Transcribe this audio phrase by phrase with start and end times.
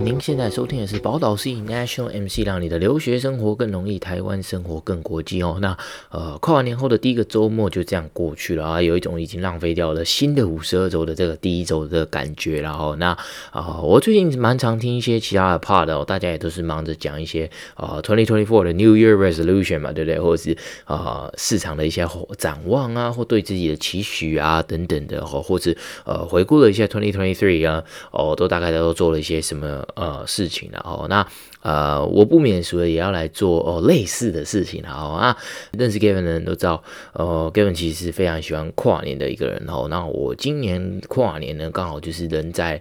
[0.00, 5.58] 您现在收听的是宝岛 C National MC，让你的留学生活更容易，台湾生活更国际哦。
[5.60, 5.76] 那
[6.10, 12.60] 呃，跨完年后的第一个周末就这样过去了啊，有一种已经浪费掉了新的五十二周的这个第一周的感觉。
[12.60, 13.16] 然后那
[13.52, 20.20] 啊、我最近蛮常听一些其他的 part 哦，大家也都是忙着讲一些啊，twenty twenty four 的 New Year Resolution 嘛，对不对？
[20.20, 29.85] 或者是啊、市场的一些展望啊，或对自己的期许啊等等的，或或是呃，回顾了一下 twenty twenty three 啊，哦，都大概都做了一些什么。
[29.94, 31.26] 呃，事情然后那
[31.62, 35.36] 呃，我不免俗的也要来做哦类似的事情然后啊，
[35.72, 42.80] 认识 Gavin 的人都知道，呃，Gavin 其实是非常喜欢跨年的一个人哦那我今年跨年呢，刚好就是人在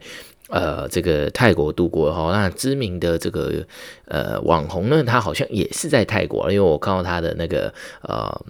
[0.50, 3.66] 呃这个泰国度过哈，那知名的这个
[4.08, 8.46] 呃网红呢，他好像也是在泰国，因为我看到他的那个呃。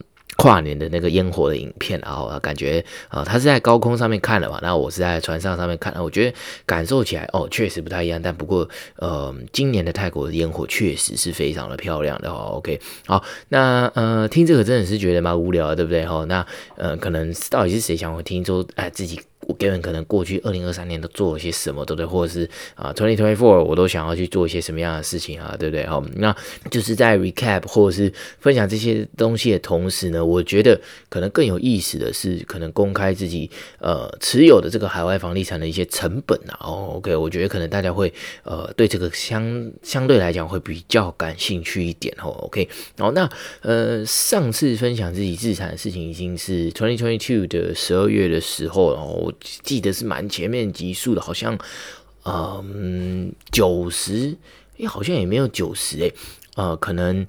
[0.46, 8.22] 跨年的那个烟火的影片，然后感觉啊、他是在高空上面看的嘛，那我是在船上上面看，我觉得感受起来哦，确实不太一样。
[8.22, 12.54] 但不过呃，今年的泰国的烟火确实是非常的漂亮的哦。
[12.58, 16.06] OK，好，那呃，听这个真的是觉得蛮无聊的，对不对？
[16.06, 19.20] 哈，那呃，可能到底是谁想会听说哎自己？
[19.48, 22.06] 我个人可能过去二零二三年都做了些什么，对不对？
[22.06, 25.86] 或者是啊，twenty twenty four 我都想要去做一些什么样的事情啊，对不对？
[25.86, 26.36] 好，那
[26.72, 30.80] 就是在 recap 或者是分享这些东西的同时呢，我觉得
[31.10, 36.58] 可能更有意思的是，可能公开自己呃持有的这个海外房地产的一些成本啊。
[36.62, 38.12] 哦，OK，我觉得可能大家会
[38.44, 42.30] 呃对这个相相对来讲会比较感兴趣一点哦。
[42.46, 43.30] OK，好，那
[43.62, 49.32] 呃上次分享自己资产的事情已经是 twenty twenty two 的十二月的时候，然后。
[49.64, 51.58] 记得是蛮前面集数的，好像，
[52.24, 54.38] 嗯，九十，
[54.78, 56.14] 诶，好像也没有九十，诶，
[56.56, 57.26] 呃，可能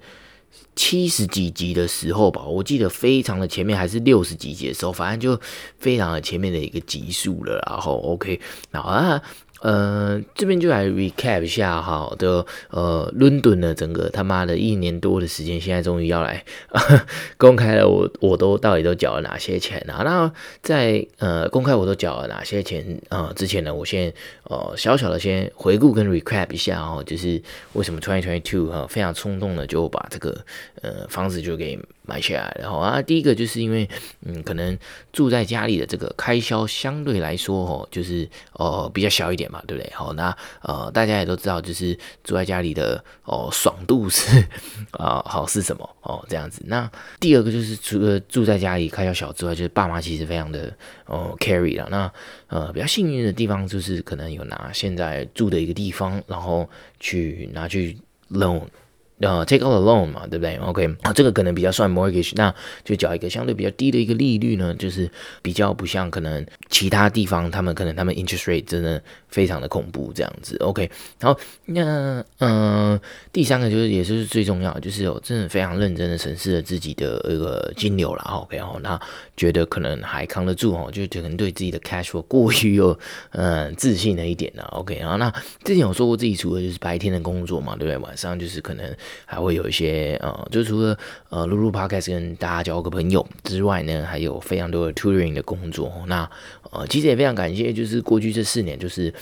[0.74, 5.40] 七十几集的时候吧，我记得非常的前面，还是六十几集的时候，反正就
[5.78, 9.22] 非常的前面的一个集数了，然后 OK，然后啊。
[9.62, 16.44] 呃，这边就来 recap 一下哈的，呃，伦敦的整个他妈的一年多的时间，现在终于要来
[17.38, 20.02] 公开了我，我都到底都缴了哪些钱啊？
[20.04, 20.30] 那
[20.62, 24.12] 在呃公开我都缴了哪些钱啊、之前呢，我先
[24.44, 27.42] 呃小小的先回顾跟 recap 一下哦，就是
[27.72, 30.38] 为什么 twenty twenty two 哈非常冲动的就把这个
[30.82, 31.78] 呃房子就给。
[32.08, 33.88] 买下来，然后啊，第一个就是因为，
[34.24, 34.78] 嗯，可能
[35.12, 39.92] 住在家里的这个开销相对来说，哦，就是呃比较小一点嘛，对不对？
[39.94, 44.44] 好，那呃大家也都知道，就是住在家里的哦爽度是
[44.92, 46.62] 啊、好是什么哦这样子。
[46.66, 46.90] 那
[47.20, 50.72] 第二个就是除了住在家里开销小之外，就是爸妈其实非常的
[51.06, 51.88] 哦 carry 了。
[51.90, 52.12] 那
[52.48, 56.68] 呃比较幸运的地方就是可能有拿现在住的一个地方，然后
[57.00, 57.96] 去拿去
[58.30, 58.62] loan。
[59.18, 62.54] 呃，take out a loan 嘛，对不对？OK，啊，这个可能比较算 mortgage，那
[62.84, 65.10] 就缴一个相对比较低的一个利率呢，就是
[65.40, 70.54] 比较不像可能其他地方，他们可能他们 interest rate 真的非常的恐怖这样子。
[70.58, 73.00] OK，然后那嗯、
[73.32, 78.22] 第三个就是也是最重要，就是我真的非常认真的审视了自己的一个金流了。
[78.34, 79.00] OK，哦，那
[79.34, 82.98] 觉得可能还扛得住哦，就可能对自己的 cash flow 过于有
[83.30, 84.64] 嗯、自信了一点了。
[84.72, 85.30] OK，然后那
[85.64, 87.96] 之前有说过自己除了就是白天的工作嘛，对不对？
[87.96, 88.94] 晚上就是可能。
[89.24, 95.92] 还会有一些呃，就除了呃露露 podcast 跟大家交个朋友之外呢，还有非常多的 touring 的工作。
[96.06, 96.28] 那
[96.70, 99.12] 呃，其实也非常感谢，就是过去这四年，就是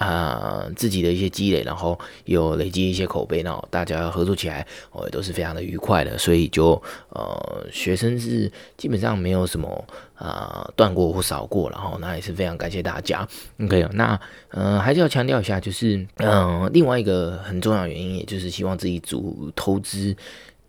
[0.00, 6.16] 啊、自己的一些积累，然后有累积一些口碑，然后大家合作起来，哦，也都是非常的愉快的。
[6.16, 9.84] 所以就呃，学生是基本上没有什么
[10.14, 13.28] 啊断过或少过，然后那也是非常感谢大家。
[13.62, 14.18] OK，那
[14.48, 20.16] 呃还是要强调一下，就是嗯、另外一个很重要原因，也就是希望自己组投资。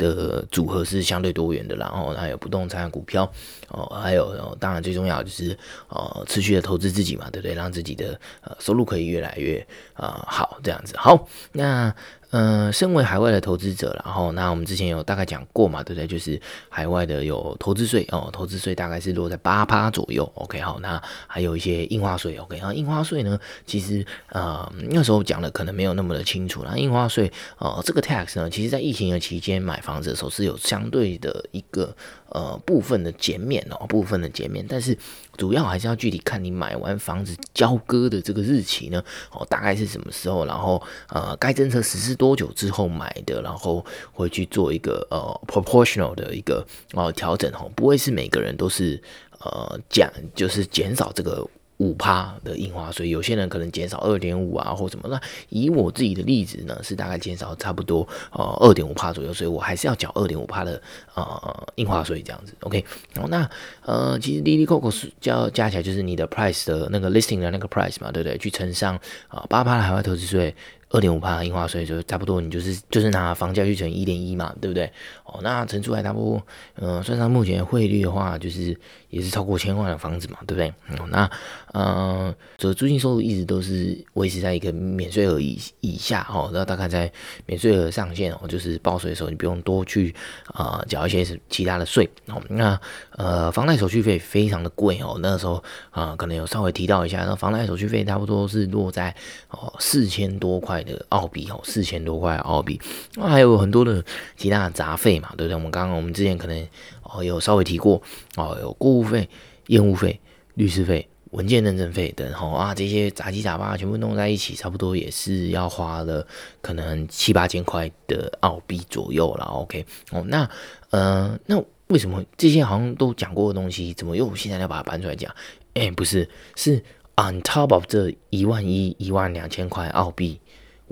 [0.02, 3.32] 的组合是相对多元的，然后还有不动产、股票，
[3.70, 5.56] 哦，还有当然最重要就是
[5.90, 7.54] 呃持续的投资自己嘛，对不对？
[7.54, 10.96] 让自己的呃收入可以越来越啊好，这样子。
[10.98, 11.94] 好，那。
[12.32, 16.08] 嗯，身为海外的投资者，然后那我们之前有大概讲过嘛，对不对？
[16.08, 20.24] 就是海外的有投资税哦，投资税大概是落在八趴左右。
[20.36, 22.38] OK，好，那还有一些印花税。
[22.38, 26.64] OK，然后印花税呢，其实呃那时候讲的可能没有那么的清楚。
[26.64, 31.96] 那印花税呃这个 tax 呢，其实在疫情的期间买房子的时候是有相对的一个。
[32.32, 34.98] 呃，部分的减免哦，部分的减免，但是
[35.38, 49.02] 主要还是要具体看你买完房子交割的这个日期呢，哦，大概是什么时候，然后呃，该政策实施多久之后买的，然后会去做一个呃 proportional 的一个哦调整哦，不会是每个人都是
[49.40, 51.48] 呃减，就是减少这个。
[51.82, 55.10] 五趴的印花税，有些人可能减少二点五啊，或什么。
[55.10, 55.20] 那
[55.50, 60.80] 以我自己的例子呢，是大概减少差不多呃二点五趴左右，所以我还是要缴二点五趴的
[61.16, 62.54] 呃印花税这样子。
[62.60, 62.86] OK，
[63.16, 63.50] 然后那
[63.82, 68.38] 呃其实 Lily Coco 是加加起来就是你的 price 的那个 listing 的那个 price 嘛，对不对？
[68.38, 68.96] 去乘上
[69.28, 70.54] 啊八趴的海外投资税。
[70.92, 74.92] 二点五趴印花税，就差不多，你就是就是拿房价去乘一点一嘛，对不对？
[75.24, 76.46] 哦，那乘出来差不多，
[76.76, 78.78] 嗯、呃，算上目前汇率的话，就是
[79.10, 80.74] 也是超过千万的房子嘛，对不对？
[80.90, 81.32] 嗯，那
[81.72, 87.10] 呃，这租金收入一直都是维持在一个免税额以以下哦，然后大概在
[87.46, 90.14] 免税额上限哦，就是报税的时候你不用多去
[90.48, 92.42] 啊缴、一些其他的税哦。
[92.50, 92.78] 那
[93.12, 99.16] 呃，房贷手续费非常的贵哦，那时候啊、可能有稍微提到一下，那房贷手续费差不多是落在
[99.50, 100.81] 哦四千多块。
[100.84, 102.80] 的澳币哦，四千多块澳币，
[103.16, 104.04] 那还有很多的
[104.36, 105.56] 其他的杂费嘛，对不对？
[105.56, 106.68] 我们刚刚我们之前可能
[107.04, 108.02] 哦有稍微提过
[108.36, 109.30] 哦，有过户费、
[109.68, 110.20] 验屋费、
[110.56, 116.26] 律师费、文件认证费等，吼啊这些杂七杂八全部弄在一起，差不多也是要花了
[116.62, 119.46] 可能七八千块的澳币左右了。
[119.46, 120.50] OK 哦，那
[120.90, 125.34] 呃那为什么这些好像都讲过的东西，怎么又现在要把它搬出来讲？
[125.74, 126.84] 哎，不是，是
[127.16, 130.40] on top of 这一万一、一万两千块澳币。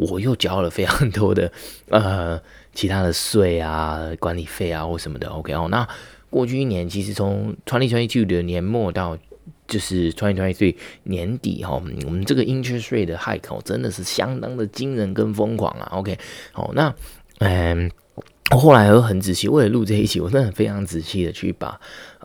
[0.07, 1.51] 我又交了非常多的
[1.89, 2.39] 呃
[2.73, 5.27] 其他的税啊、管理费啊或什么的。
[5.27, 5.87] OK 哦，那
[6.29, 9.17] 过去一年其实从 twenty twenty two 的年末到
[9.67, 15.89] 就是 twenty twenty three 年底哈，我们这个 interest rate 的 hike 真的是相当的惊人跟疯狂啊。
[15.93, 16.17] OK，
[16.51, 16.93] 好，那
[17.39, 17.91] 嗯。
[18.51, 21.79] 我后来又很仔细，为了录这一期，我真的非常仔细的去把，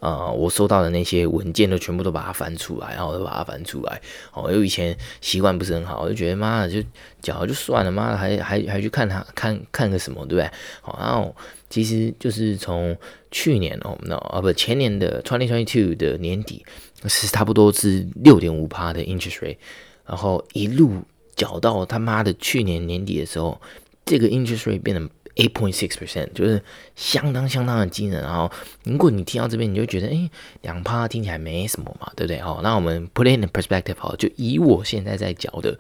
[0.05, 3.99] 呃，我收到的那些文件都全部都把它翻出来，然后都把它翻出来。
[4.35, 6.87] 哦，因为以前习惯不是很好，我就觉得妈的就
[7.23, 10.51] 缴就算了，妈的还还还去看他看看个什么，对不对？
[10.83, 11.35] 好，然后
[11.71, 12.95] 其实就是从
[13.31, 16.63] 去年哦，那啊不前年的 twenty twenty two 的年底
[17.07, 19.57] 是差不多是六点五趴的 interest rate，
[20.05, 21.01] 然后一路
[21.35, 23.59] 缴到他妈的去年年底的时候，
[24.05, 25.09] 这个 interest rate 变得。
[25.37, 26.63] Eight point six percent 就是
[26.95, 28.49] 相当相当的惊人，然后
[28.85, 30.31] 如果你听到这边，你就觉得诶，
[30.63, 32.39] 两趴听起来没什么嘛，对不对？
[32.39, 35.77] 好，那我们 put in perspective 好，就以我现在在缴的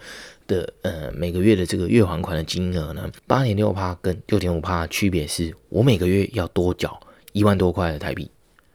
[0.49, 6.99] 的呃每个月的这个月还款的金额呢，八点六趴跟六点五趴区别是，我每个月要多缴
[7.33, 8.29] 一万多块的台币，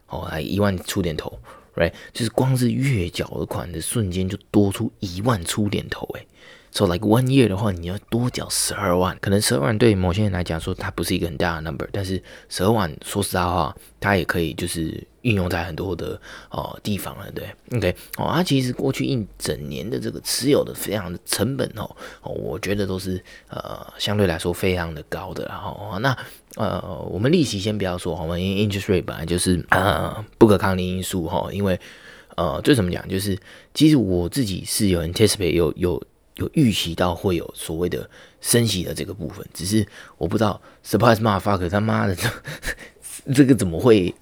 [0.07, 1.37] 哦，来一万出点头
[1.75, 1.91] ，right？
[2.13, 6.25] 就是光是月缴的款的瞬间就多出一万出点头，诶。
[6.71, 16.19] So like one year 的话，你要多缴十二万，可能十二万对某些人来讲说它不是一个很大的 number，但是十二万说实在话，它也可以就是运用在很多的
[16.51, 21.89] 哦地方了，对，OK，哦，它其实过去一整年的这个持有的非常的成本哦，
[22.21, 26.15] 哦，我觉得都是呃相对来说非常的高的，然后，那
[26.55, 26.79] 呃
[27.09, 31.79] 我们利息先不要说，我们 interest rate 本来就是呃不可抗力因素哈，因为
[32.35, 33.35] 呃就怎么讲，就是
[33.73, 36.01] 其实我自己是有 anticipate 有有。
[36.39, 38.09] 有预期到会有所谓的
[38.41, 39.85] 升息的这个部分，只是
[40.17, 42.27] 我不知道 surprise motherfucker 他妈的这
[43.33, 44.13] 这个怎么会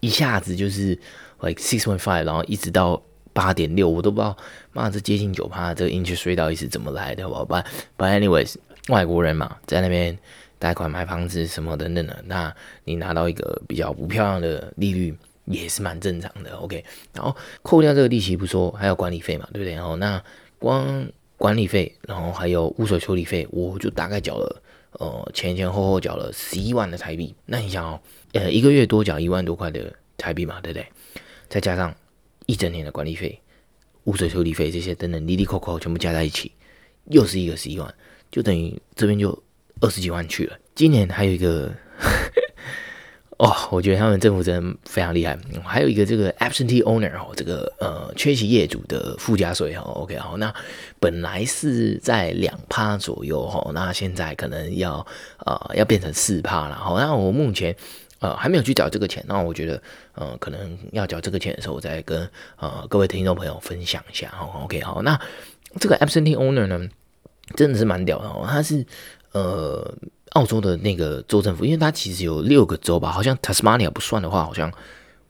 [0.00, 0.98] 一下子就是
[1.40, 4.36] like six point five，然后一直到八点六，我都不知道，
[4.72, 7.64] 妈这接近九趴这个 interest rate 到底是怎么来的，好吧
[7.98, 8.54] ？But anyways，
[8.88, 10.16] 外国人嘛，在那边
[10.58, 12.54] 贷款买房子什么等等的，那
[12.84, 15.14] 你拿到一个比较不漂亮的利率
[15.46, 16.84] 也是蛮正常的，OK。
[17.12, 19.74] 然后扣掉这个利息不说，还有管理费嘛，对不对？
[19.74, 20.22] 然后那
[20.58, 21.06] 光
[21.44, 24.62] 管理费，然后还有污水处理费，我就大概缴了，
[24.92, 27.34] 呃，前前后后缴了十一万的台币。
[27.44, 28.00] 那你想哦，
[28.32, 30.86] 呃，一个月多缴一万多块的台币嘛，对不对？
[31.50, 31.94] 再加上
[32.46, 33.38] 一整年的管理费、
[34.04, 36.50] 污水处理费这些等等，哩哩扣扣全部加在一起，
[37.10, 37.94] 又是一个十一万，
[38.30, 39.38] 就等于这边就
[39.82, 40.58] 二十几万去了。
[40.74, 41.70] 今年还有一个。
[43.36, 45.36] 哦，我觉得他们政府真的非常厉害。
[45.64, 49.82] 还有一个这个 absentee owner 哦，这个呃缺席业主的附加税哈。
[49.82, 50.54] OK，好，那
[51.00, 55.04] 本来是在两趴左右哈，那现在可能要
[55.38, 56.76] 呃要变成四趴了。
[56.76, 57.74] 好，那我目前
[58.20, 59.82] 呃还没有去缴这个钱，那我觉得
[60.14, 64.28] 呃可能要缴这个钱的时候，我再跟呃各位听众朋友分享一下。
[64.28, 65.20] 好，OK，好，那
[65.80, 66.88] 这个 absentee owner 呢，
[67.56, 68.86] 真的是蛮屌的哦，他是
[69.32, 69.92] 呃。
[70.34, 74.72] 澳洲的那个州政府，因为它其实有六个州吧，好像 Tasmania 不算的话，好像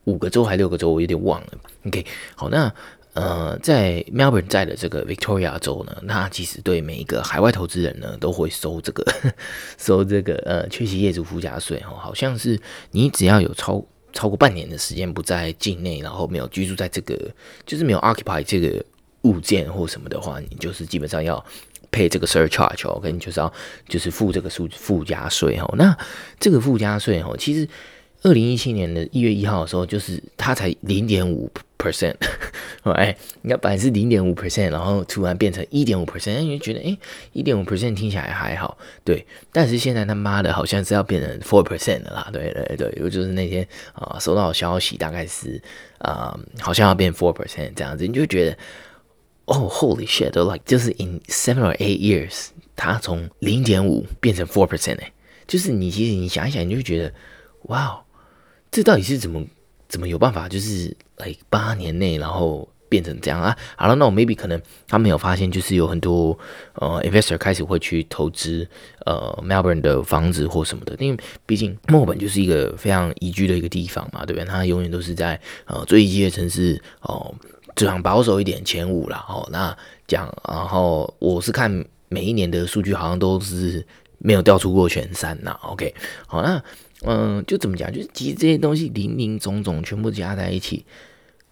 [0.05, 1.47] 五个州还六个州，我有点忘了。
[1.85, 2.03] OK，
[2.35, 2.73] 好，那
[3.13, 9.05] 呃，在 Melbourne 在的这个 Victoria 州呢，那其实对每一个海外投资人呢，都会收这个
[9.77, 12.59] 收这个呃缺席业主附加税哦，好像是
[12.91, 17.15] 你只要有超超过半年的时间不在境内，然后没有居住在这个，
[17.65, 18.83] 就是没有 occupy 这个
[19.21, 21.45] 物件或什么的话，你就是基本上要。
[21.95, 23.51] 配这个 surcharge 哦，跟就是要
[23.87, 25.75] 就是付这个数附加税哦。
[25.77, 25.97] 那
[26.37, 27.65] 这个附加税哦，其实
[28.23, 32.15] 二零一七年的一月一号的时候，就是它才零点五 percent，
[32.83, 36.97] 哎，你看本来是零点五 percent，然后突然变成一点五 percent，你就觉得哎，
[37.31, 39.25] 一点五 percent 听起来还好，对。
[39.53, 45.61] 但是现在他妈的好像是要变成 four percent 的啦，对对对，我就是那天啊收到消息，大概是
[45.99, 48.57] 啊、呃、好像要变 four percent 这样子，你就觉得。
[49.45, 50.31] oh，Holy shit！
[50.31, 55.11] 都 like 就是 in seven or eight years，它从零点五变成 four percent 哎，
[55.47, 57.13] 就是你其实你想一想，你就觉得，
[57.63, 58.03] 哇，
[58.71, 59.45] 这到底是怎么
[59.87, 62.67] 怎么有办法，就是，like，八年内然后。
[62.87, 66.37] 变成这样啊，好了，那我 maybe 可能他没有发现，就是有很多
[66.75, 68.65] 呃 investor 开始会去投资
[69.05, 74.45] 呃 Melbourne 的房子或什么的，因为毕竟墨尔本就是一个非常宜居的一个地方嘛，对不对？
[74.45, 77.33] 它永远都是在呃最宜居的城市哦，
[77.83, 79.25] 样保守一点前五啦。
[79.27, 79.47] 哦。
[79.51, 79.75] 那
[80.07, 83.85] 讲，然后我是看每一年的数据，好像都是
[84.19, 85.57] 没有掉出过前三呐。
[85.63, 85.93] OK，
[86.27, 86.63] 好，那
[87.03, 87.91] 嗯、就怎么讲？
[87.91, 90.85] 就是其实这些东西零零总总全部加在一起。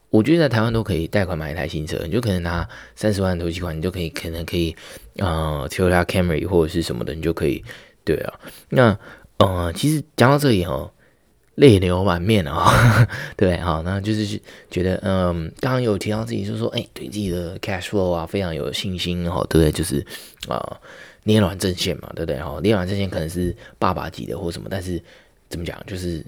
[0.09, 4.75] 我觉得在台湾都可以贷款买一台新车，你就可能拿三十万头期款，你就可以可能可以，
[5.17, 7.63] 呃，Toyota Camry 或者是什么的，你就可以，
[8.05, 8.39] 对啊。
[8.69, 8.95] 那
[9.37, 10.91] 呃，其实讲到这里哦，
[11.55, 13.07] 泪流满面啊、哦，
[13.37, 19.71] 对，好，那就是觉得，嗯、刚刚有提到自己就说，哎，对自己的 cash flow 啊非常有信心哦，对不对？
[19.71, 20.05] 就是
[20.47, 20.79] 啊、
[21.23, 22.41] 捏软阵线嘛，对不对？
[22.41, 25.01] 哈，捏软阵线可能是爸爸级的或什么，但是
[25.49, 26.25] 怎么讲，就是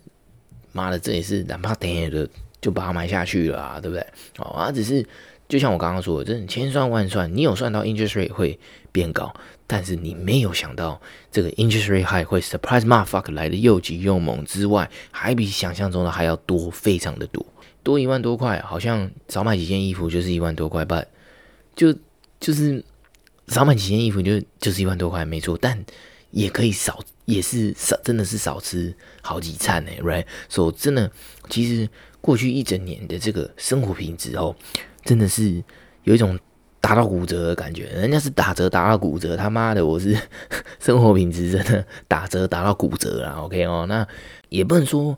[0.72, 2.28] 妈的，这也是哪怕等下的。
[2.62, 4.04] 就把它买下去了啊，对不对？
[4.40, 5.06] 哦，啊，只是
[5.48, 8.60] 就像我刚刚说的，真的千算万算，你有算到 interest rate 会
[8.92, 9.34] 变高，
[9.68, 11.00] 但是你没有想到
[11.32, 17.46] 这个 interest rate high 会 surprise motherfucker 来的又急又猛之外，还比想象中的还要多，非常的多，
[17.84, 21.08] 多一万多块，好像少买几件衣服就是一万多块半，
[21.76, 21.94] 就
[22.40, 22.84] 就是
[23.48, 25.86] 少买几件衣服就就是一万多块，没错，但
[26.36, 30.26] 也可以少，也是少，真的是少吃好几餐呢，right？
[30.48, 31.12] 所以真的，
[31.50, 31.90] 其实。
[32.26, 34.56] 过去一整年的这个生活品质哦，
[35.04, 35.64] 真的是
[36.06, 36.40] 有一种
[36.82, 37.84] 打到骨折的感觉。
[37.90, 40.18] 人家是打折打到骨折，他妈的，我是
[40.82, 43.34] 生活品质真的打折打到骨折了。
[43.44, 44.08] OK 哦，那
[44.50, 45.16] 也不能说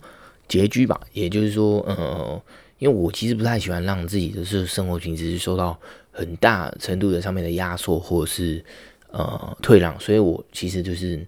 [0.49, 2.41] 拮据吧，也就是说，呃，
[2.79, 5.79] 因为我其实不太喜欢让自己的是生活品质受到
[6.11, 8.61] 很大程度的上面的压缩或者是
[9.11, 11.25] 呃退让，所以我其实就是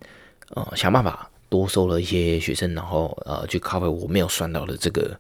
[0.56, 5.18] 呃想办法多收了一些学生，然后呃去 cover 我没有算到的这个。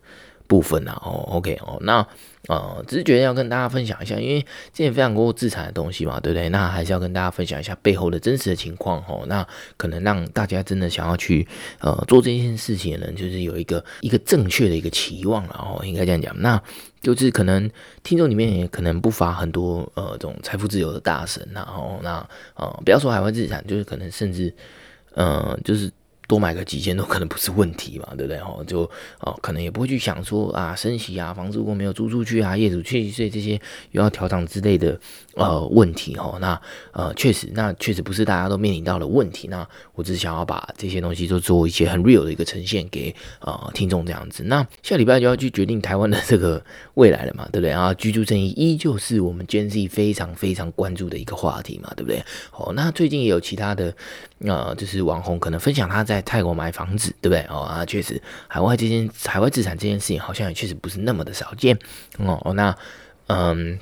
[0.49, 2.05] 部分啊，哦，OK，哦，那
[2.47, 6.49] 呃，只是觉得要跟大家分享一下，因为之前非常过资产的东西嘛，对不对？
[6.49, 9.23] 那还是要跟大家分享一下背后的真实的情况哦。
[9.27, 11.47] 那可能让大家真的想要去
[11.79, 16.35] 呃做这件事情的人，就是有一个一个正确的一个期望，然后应该这样讲。
[16.41, 16.59] 那
[16.99, 17.69] 就是可能
[18.01, 24.51] 听众里面也可能不乏很多呃这种财富自由的大神，然后那呃不要说海外资产，就是可能甚至
[25.13, 25.91] 呃就是。
[26.29, 28.37] 多买个几千都可能不是问题嘛， 对不对？
[28.37, 28.83] 哦，就
[29.19, 33.59] 哦，可能也不会去想说啊，升息啊，房子如果没有租出去啊，业主去税这些
[33.93, 34.97] 又要调涨之类的
[35.33, 36.37] 呃问题哦。
[36.39, 39.47] 那呃，确实，那确实不是大家都面临到的问题。
[39.47, 44.43] 那我只想要把这些东西都做一些很 real 的一个呈现给呃听众这样子。
[44.43, 47.71] 那下礼拜就要去决定台湾的这个未来了嘛，对不对？
[47.71, 52.23] 啊，居住正义依旧是我们 Gen Z 非常非常关注的一个话题嘛，对不对？
[52.51, 53.91] 哦，那最近也有其他的
[54.41, 56.18] 呃，就是网红可能分享他在。
[56.21, 57.45] 泰国买房子，对不对？
[57.49, 61.77] 哦啊，确实，海外这件海外资产这件事情，好像也确实不是那么的少见。
[62.17, 62.75] 哦，那
[63.27, 63.79] 嗯，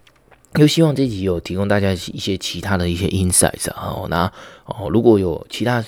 [0.56, 3.94] 又希望这集有提供大家一些其他的一些 insights 啊。
[3.96, 4.32] 哦，那
[4.66, 5.84] 哦，如果有其他。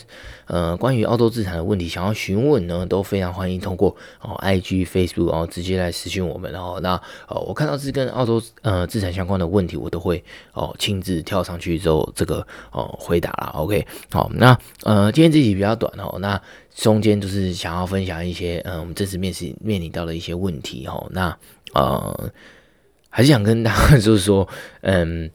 [0.51, 6.51] 呃，关于澳洲资产的问题，想要询问呢，都非常欢迎通过哦，IG、Facebook，然后直接来私讯我们。
[6.51, 10.23] 然后那哦，我看到是跟澳洲呃资产相关的问题，我都会
[10.53, 13.51] 哦亲自跳上去之后这个哦回答啦。
[13.57, 16.41] OK，好，那呃今天这集比较短哦，那
[16.73, 21.07] 中间就是想要分享一些嗯、我们这次面试面临到的一些问题哦。
[21.11, 21.37] 那
[21.75, 22.31] 呃
[23.09, 24.47] 还是想跟大家就是说
[24.81, 25.29] 嗯。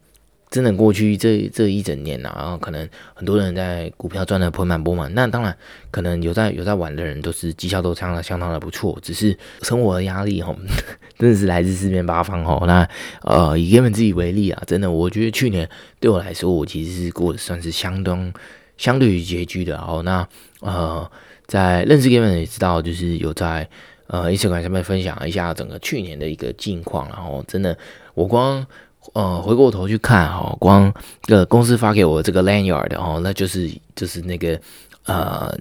[0.51, 5.13] 真的过去这这一整年呐、啊，然后可能很多人在股票赚得盆满钵满。
[5.13, 5.57] 那当然，
[5.91, 8.97] 可能有在有在玩的人都是绩效都相当相当的不错。
[9.03, 10.55] 只是生活的压力哈，
[11.19, 12.65] 真的是来自四面八方哈。
[12.69, 12.89] 那
[13.23, 18.33] 呃，以根本自己为例啊，真的，我觉得去年对我来说，我其实是过得算是相当
[18.77, 19.77] 相对于拮据的。
[19.79, 20.25] 哦那
[20.61, 21.11] 呃，
[21.49, 23.69] 在认识根本也知道，就是有在
[24.07, 27.09] 呃 Instagram 上面分享一下整个去年的一个近况。
[27.09, 27.77] 然后真的，
[28.15, 28.67] 我光。
[29.13, 30.91] 呃，回过头去看哈，光
[31.25, 34.59] 这个公司发给我这个 lanyard 哦，那就是就是那个
[35.05, 35.55] 呃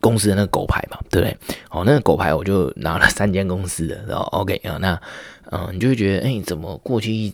[0.00, 1.36] 公司的那个狗牌嘛，对不对？
[1.70, 5.00] 哦，那个狗牌我就拿了三间公司的，然后 OK 啊，那
[5.52, 7.32] 嗯、你就会觉得，哎，怎么过去一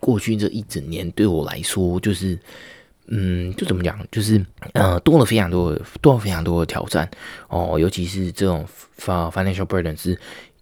[0.00, 2.38] 过去这一整年对我来说，就是
[3.08, 7.10] 嗯，就怎么讲，就是呃多了非常多多了非常多的挑战
[7.48, 8.66] 哦，尤其是这种
[8.98, 10.18] financial burden 是。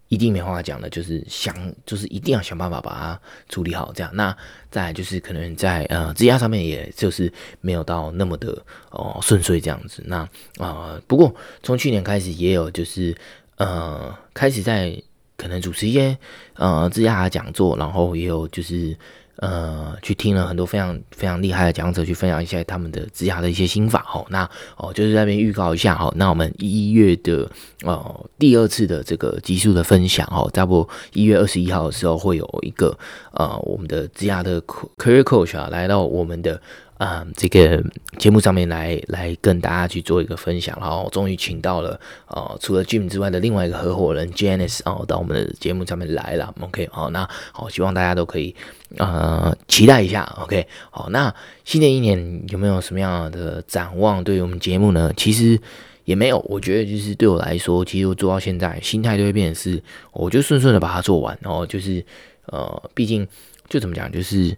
[0.08, 1.52] 一定没话讲的，就是想，
[1.84, 3.90] 就是一定要想办法把它处理好。
[3.94, 4.36] 这样，那
[4.70, 8.56] 再来就是可能在呃质押上面，也就是没有到那么的
[8.90, 10.04] 哦顺遂这样子。
[10.06, 11.34] 那啊、呃，不过
[11.64, 13.16] 从去年开始也有就是
[13.56, 14.96] 呃开始在
[15.36, 16.16] 可能主持一些
[16.52, 18.96] 呃质押的讲座，然后也有就是
[19.36, 24.24] 呃，去听了很多非常非常厉害的讲者去分享一下他们的职涯的一些心法哦。
[24.30, 26.12] 那哦，就是那边预告一下哈。
[26.16, 27.50] 那我们一月的
[27.82, 32.96] 呃第二次的这个集数的分享哦，差不多一月二十一号的时候会有一个
[33.32, 36.60] 呃我们的职涯的 career coach 啊来到我们的。
[36.96, 37.82] 啊、嗯，这个
[38.18, 41.98] 节目上面来来跟大家去做一个分享，然后终于请到了
[42.28, 46.54] 呃，除了 Jim 之外的另外一个合伙人 Janice 哦，到我们的节目上面来了。
[46.60, 48.54] OK，好，那好，希望大家都可以
[48.96, 50.22] 呃期待一下。
[50.40, 51.34] OK，好，那
[51.64, 54.22] 新的一年有没有什么样的展望？
[54.22, 55.12] 对于我们节目呢？
[55.16, 55.60] 其实
[56.04, 59.82] 也没有，我觉得就是对我来说，其实我做到现在，心态都会变成是，
[60.12, 62.04] 我就顺顺的把它做完，然后就是
[62.46, 63.26] 呃，毕竟
[63.68, 64.56] 就怎么讲，就是。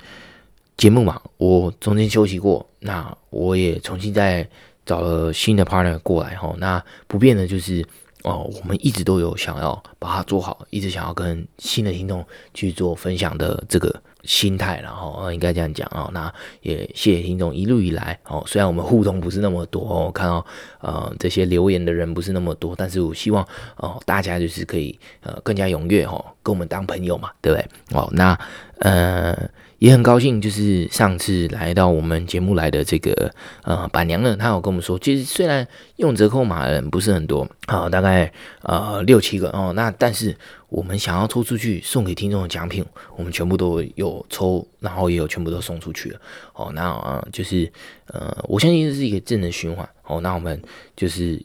[0.76, 4.46] 节目嘛，我中间休息过，那我也重新再
[4.84, 6.54] 找了新的 partner 过来哈。
[6.58, 7.82] 那不变的就是
[8.24, 16.10] 哦，我们一直都有想要把它做好，一直想要跟新的听众去做分享的这个心态，然后应该这样讲啊。
[16.12, 16.30] 那
[16.60, 20.44] 也谢谢听众一路以来哦，虽然我们互动不是那么多哦，看到
[20.80, 23.42] 呃这些留言的人不是那么多，但是我希望
[23.76, 27.98] 哦大家就是可以呃更加踊跃哦，跟我们当朋友嘛，对不对？
[27.98, 28.38] 哦，那
[28.80, 29.48] 呃。
[29.78, 35.66] 也很高兴，就是上次来到我们节目来的这个呃板娘呢，她有跟我们说，其实虽然
[35.96, 40.36] 用折扣码的人不是很多啊、大概呃六七个哦，那但是
[40.68, 42.84] 我们想要抽出去送给听众的奖品，
[43.16, 46.20] 我们全部都有抽，然后也有全部都送出去了
[46.54, 46.70] 哦。
[46.74, 47.72] 那呃就是
[48.08, 50.20] 呃，我相信这是一个正的循环哦。
[50.20, 50.60] 那我们
[50.94, 51.42] 就是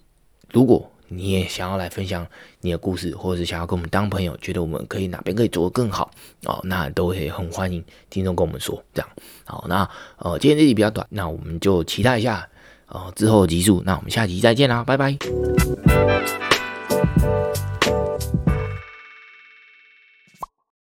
[0.52, 0.91] 如果。
[1.12, 2.26] 你也想要来分享
[2.62, 6.10] 你的故事，或者是想要跟我们当朋友，觉得我们可以哪边可以做得更好
[6.46, 9.10] 哦，那都会很欢迎听众跟我们说这样。
[9.46, 12.48] 好，那呃今天这集比较短，那我们就期待一下
[12.88, 15.18] 呃之后的集数，那我们下集再见啦，拜拜。